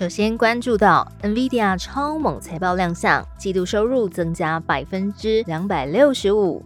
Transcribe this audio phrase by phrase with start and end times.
[0.00, 6.64] 首先关注到 NVIDIA 超猛财报亮相，季度收入增加百分之两百六十五。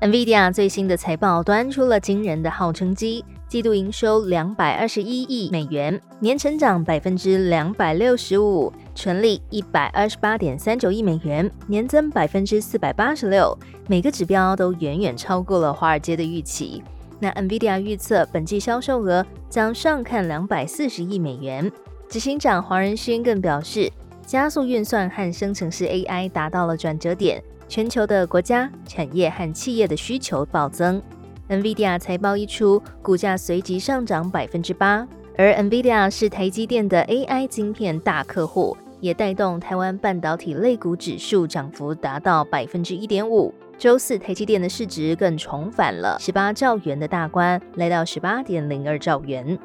[0.00, 16.82] NVIDIA 最新的财报端出了惊人的号称绩，季度营收两百二十一亿美元，年成长百分之两百六十五，纯利一百二十八点三九亿美元，年增百分之四百八十六，每个指标都远远超过了华尔街的预期。
[17.20, 21.70] 那 NVIDIA 预测本季销售额将上看两百四十亿美元。
[22.08, 23.90] 执行长黄仁勋更表示，
[24.24, 31.02] 加速运算和生成式 AI 达到了转折点，全球的国家、产业和企业的需求暴增。
[31.48, 35.06] NVIDIA 财报一出，股价随即上涨百分之八。
[35.36, 43.52] 而 NVIDIA 是台积电的 AI 晶片大客户，也带动台湾半导体类股指数涨幅达到百分之一点五。
[43.76, 49.58] 周四，台积电的市值更重返了十八兆元的大关，来到十八点零二兆元。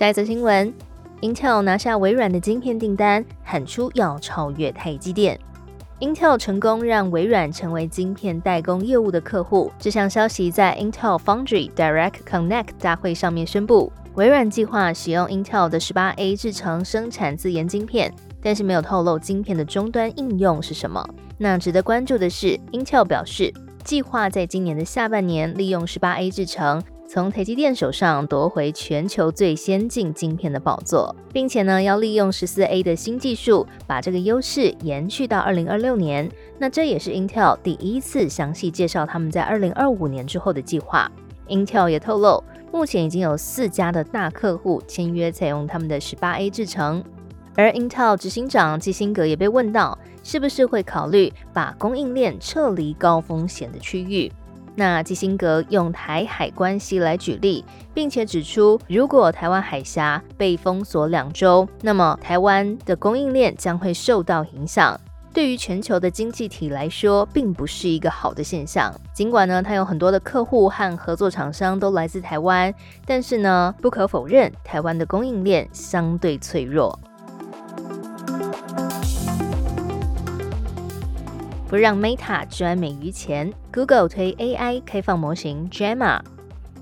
[0.00, 0.72] 下一则新闻
[1.20, 5.38] ，Intel 拿下微软的晶片订单，喊出要超越台积电。
[6.00, 9.70] Intel 成功让微软成为晶片代工业务的客户。
[9.78, 18.10] 这项消息在 Intel Foundry Direct Connect 大会上面宣布，微软计划使用 Intel 的 18A 制成生产自研晶片，
[18.42, 21.06] 但是没有透露晶片的终端应用是什么。
[21.36, 23.52] 那值得关注的是，Intel 表示，
[23.84, 26.82] 计划在今年的下半年利用 18A 制成。
[27.12, 36.30] 从台积电手上夺回全球最先进晶片的宝座，并且呢，要利用十四 A 的新技术，把这个优势延续到二零二六年。
[36.56, 41.10] 那这也是 Intel 第一次详细介绍他们在二零二五年之后的计划。
[41.48, 47.02] Intel 也透露，目前已经有四家的大客户签约采用他们的十八 A 制程。
[47.56, 54.30] 而 Intel 执行长基辛格也被问到，是不是会考虑把供应链撤离高风险的区域。
[54.74, 64.98] 那基辛格用台海关系来举例，并且指出，如果台湾海峡被封锁两周，那么台湾的供应链将会受到影响。
[65.32, 68.92] 对于全球的经济体来说，并不是一个好的现象。
[69.12, 72.74] 尽管呢，他有很多的客户和合作厂商都来自台湾，
[73.06, 76.98] 但是呢，不可否认，台湾的供应链相对脆弱。
[81.70, 86.18] 不让 Meta 专美于前，Google 推 AI 开放模型 Gemma。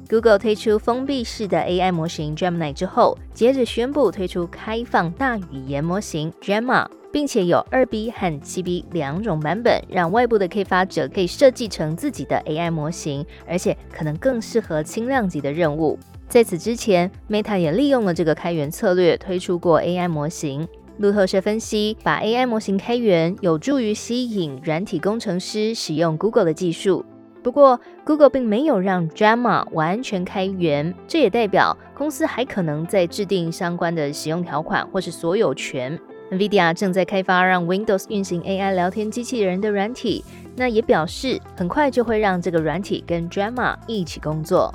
[0.09, 15.99] Google 推出封闭式的 AI 模型 Gemini 之后，接着宣布推出开放大语言模型 Gemma，并且有二 B 和七 B 两种版本，让外部的开发者可以设计成自己的 AI 模型，而且可能更适合轻量级的任务。
[16.31, 20.66] 在此之前，Meta 也利用了这个开源策略，推出过 AI 模型。
[20.98, 27.04] 路透社分析，把 AI 模型开源有助于吸引软体工程师使用 Google 的技术。
[27.41, 35.98] 不过，Google 并没有让 Drama 完全开源，这也代表公司还可能在制定相关的使用条款或是所有权。
[36.32, 40.25] NVIDIA 正在开发让 Windows 运行 AI 聊天机器人的软体，
[40.56, 44.75] 那也表示很快就会让这个软体跟 Drama 一起工作。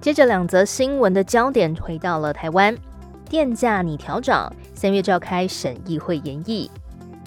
[0.00, 2.74] 接着两则新闻的焦点回到了台湾，
[3.28, 6.70] 电价拟调涨，三月召开审议会研议，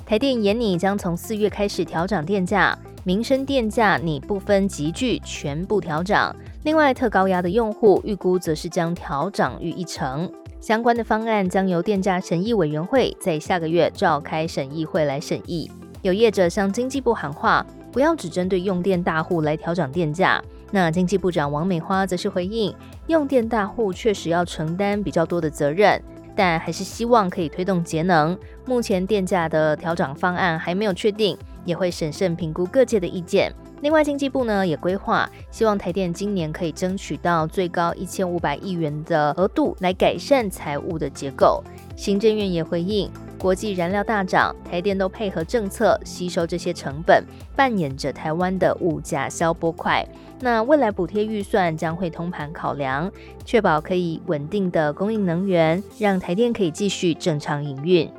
[0.03, 10.27] 台电研拟将从四月开始调涨电价，民生电价拟部分集聚全部调涨，另外特高压的用户预估则是将调涨逾一成，
[10.59, 15.69] 相关的方案将由电价审议委员会在下个月召开审议会来审议。
[16.01, 20.43] 有业者向经济部喊话，不要只针对用电大户来调涨电价。
[20.75, 22.73] 那经济部长王美花则是回应，
[23.05, 26.01] 用电大户确实要承担比较多的责任，
[26.35, 28.35] 但还是希望可以推动节能。
[28.65, 33.53] 目前电价的调整方案还没有确定，也会审慎评估各界的意见。
[33.81, 41.63] 另外，经济部呢也规划，希望台电今年可以争取到最高一千五百亿元的额度，来改善财务的结构。
[41.95, 43.11] 行政院也回应。
[43.43, 47.21] 国际燃料大涨，台电都配合政策吸收这些成本，
[47.57, 50.07] 扮演着台湾的物价消波块。
[50.39, 53.11] 那未来补贴预算将会通盘考量，
[53.43, 58.09] 确保可以稳定的供应能源，让台电可以继续正常营运。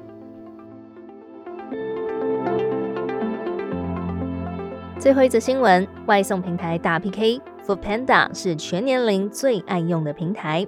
[4.98, 10.66] 最后一则新闻：外送平台大 PK，Food Panda 是全年龄最爱用的平台。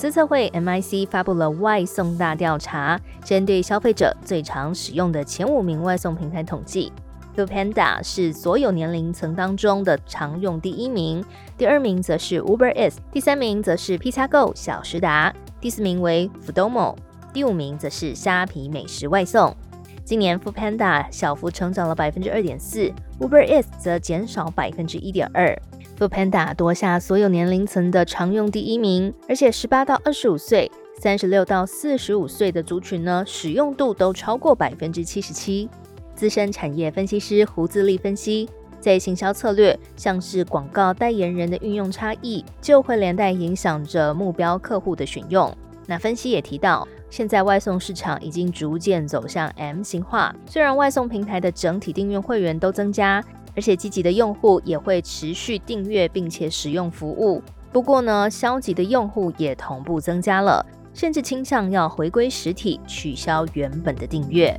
[0.00, 6.90] 资策会 MIC 发布了外送大调查，针对消费者最常使用的前五名外送平台统计
[7.36, 11.22] ，FUPANDA 是所有年龄层当中的常用第一名，
[11.58, 16.96] 第二名则是 Uber Eats，第三名则是 Pizza Go 小时达，第四名为 f o d o m o
[17.34, 19.54] 第五名则是虾皮美食外送。
[20.02, 25.54] 今年 f o o Panda 小幅成长了百分之二点四，Uber Eats 则减少百分之一点二。
[26.00, 35.68] Foodpanda 夺下所有年龄层的常用第一名，而且十八到二十五岁、三十六到四十五岁的族群呢，使用度都超过百分之七十七。
[36.14, 38.48] 资深产业分析师胡自立分析，
[38.80, 45.54] 在行销策略，像是广告代言人的运用差异，就会连带影响着目标客户的选用。
[45.86, 53.22] 那分析也提到，现在外送市场已经逐渐走向 M 型化，虽然外送平台的整体订阅会员都增加。
[53.54, 57.42] 而且积极的用户也会持续订阅并且使用服务。
[57.72, 64.58] 不过呢，消极的用户也同步增加了，甚至倾向要回归实体，取消原本的订阅。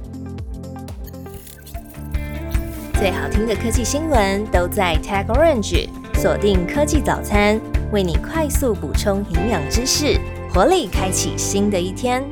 [2.93, 7.59] 最好听的科技新闻都在 Tag Orange，锁定科技早餐，
[7.91, 10.19] 为你快速补充营养知识，
[10.53, 12.23] 活力开启新的一天。